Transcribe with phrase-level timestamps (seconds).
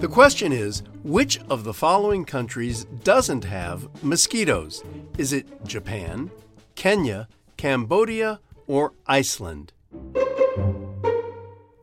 [0.00, 4.84] The question is which of the following countries doesn't have mosquitoes?
[5.16, 6.30] Is it Japan,
[6.74, 9.72] Kenya, Cambodia, or Iceland?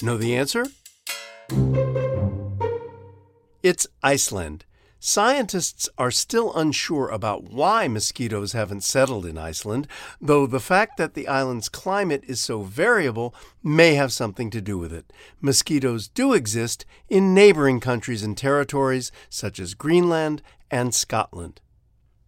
[0.01, 0.65] Know the answer?
[3.63, 4.65] It's Iceland.
[5.04, 9.88] Scientists are still unsure about why mosquitoes haven't settled in Iceland,
[10.21, 14.77] though the fact that the island's climate is so variable may have something to do
[14.77, 15.11] with it.
[15.41, 21.62] Mosquitoes do exist in neighboring countries and territories such as Greenland and Scotland.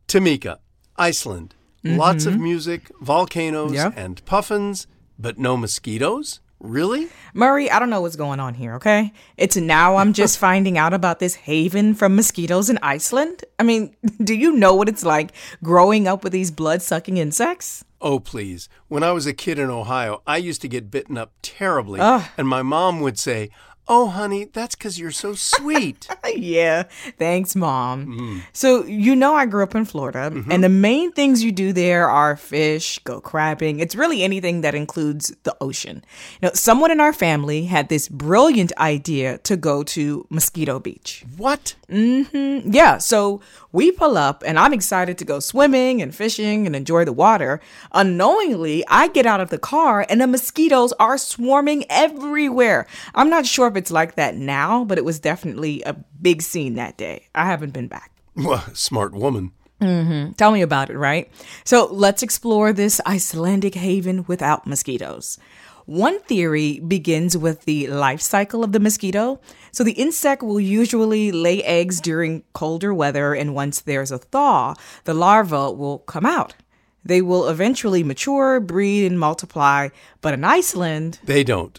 [0.07, 0.57] Tamika,
[0.97, 1.53] Iceland.
[1.83, 2.43] Lots of mm-hmm.
[2.43, 3.91] music, volcanoes, Yeah.
[3.95, 4.87] and puffins,
[5.19, 6.39] but no mosquitoes?
[6.63, 7.09] Really?
[7.33, 9.11] Murray, I don't know what's going on here, okay?
[9.35, 13.43] It's now I'm just finding out about this haven from mosquitoes in Iceland.
[13.59, 17.83] I mean, do you know what it's like growing up with these blood sucking insects?
[17.99, 18.69] Oh, please.
[18.87, 21.99] When I was a kid in Ohio, I used to get bitten up terribly.
[21.99, 22.23] Ugh.
[22.37, 23.49] And my mom would say,
[23.85, 26.07] Oh, honey, that's because you're so sweet.
[26.35, 26.83] yeah,
[27.17, 28.07] thanks, mom.
[28.07, 28.39] Mm-hmm.
[28.53, 30.49] So, you know, I grew up in Florida, mm-hmm.
[30.49, 33.81] and the main things you do there are fish, go crabbing.
[33.81, 36.03] It's really anything that includes the ocean.
[36.41, 41.25] You know, someone in our family had this brilliant idea to go to Mosquito Beach.
[41.35, 41.75] what?
[41.89, 42.71] Mm-hmm.
[42.71, 47.05] Yeah, so we pull up and I'm excited to go swimming and fishing and enjoy
[47.05, 47.59] the water.
[47.91, 52.87] Unknowingly, I get out of the car and the mosquitoes are swarming everywhere.
[53.13, 56.75] I'm not sure if it's like that now, but it was definitely a big scene
[56.75, 57.27] that day.
[57.33, 58.11] I haven't been back.
[58.35, 59.51] Well, smart woman.
[59.81, 60.33] Mm-hmm.
[60.33, 61.29] Tell me about it, right?
[61.65, 65.37] So let's explore this Icelandic haven without mosquitoes.
[65.85, 69.41] One theory begins with the life cycle of the mosquito.
[69.71, 74.75] So the insect will usually lay eggs during colder weather, and once there's a thaw,
[75.03, 76.55] the larva will come out.
[77.03, 79.89] They will eventually mature, breed, and multiply,
[80.21, 81.77] but in Iceland, They don't.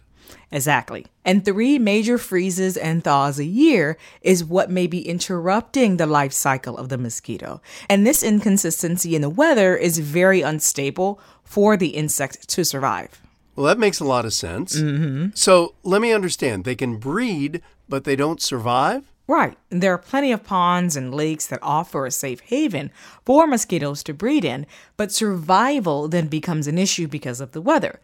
[0.50, 1.06] Exactly.
[1.24, 6.32] And three major freezes and thaws a year is what may be interrupting the life
[6.32, 7.60] cycle of the mosquito.
[7.88, 13.20] And this inconsistency in the weather is very unstable for the insect to survive.
[13.56, 14.76] Well, that makes a lot of sense.
[14.76, 15.28] Mm-hmm.
[15.34, 16.64] So let me understand.
[16.64, 19.04] They can breed, but they don't survive?
[19.26, 19.56] Right.
[19.70, 22.90] There are plenty of ponds and lakes that offer a safe haven
[23.24, 24.66] for mosquitoes to breed in,
[24.98, 28.00] but survival then becomes an issue because of the weather.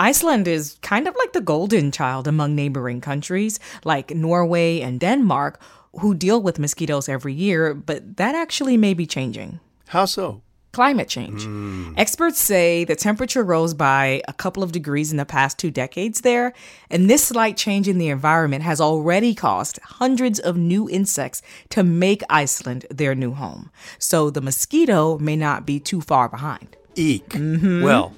[0.00, 5.60] Iceland is kind of like the golden child among neighboring countries like Norway and Denmark,
[6.00, 10.42] who deal with mosquitoes every year, but that actually may be changing How so?
[10.74, 11.44] Climate change.
[11.44, 11.94] Mm.
[11.96, 16.20] Experts say the temperature rose by a couple of degrees in the past two decades
[16.20, 16.52] there,
[16.90, 21.40] and this slight change in the environment has already caused hundreds of new insects
[21.70, 23.70] to make Iceland their new home.
[23.98, 26.76] So the mosquito may not be too far behind.
[26.96, 27.28] Eek.
[27.30, 27.82] Mm-hmm.
[27.82, 28.12] Well,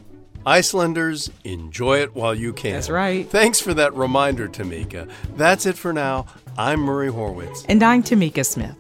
[0.47, 2.75] Icelanders, enjoy it while you can.
[2.75, 3.29] That's right.
[3.29, 5.11] Thanks for that reminder, Tamika.
[5.37, 6.27] That's it for now.
[6.57, 7.67] I'm Murray Horwitz.
[7.69, 8.77] And I'm Tamika Smith.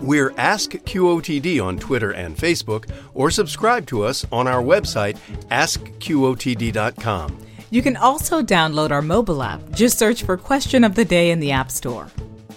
[0.00, 5.18] We're Ask QOTD on Twitter and Facebook, or subscribe to us on our website,
[5.50, 7.38] askqotd.com.
[7.70, 9.60] You can also download our mobile app.
[9.72, 12.08] Just search for Question of the Day in the App Store.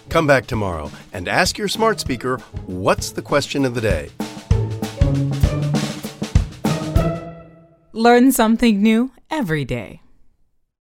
[0.09, 4.09] Come back tomorrow and ask your smart speaker what's the question of the day.
[7.93, 10.00] Learn something new every day.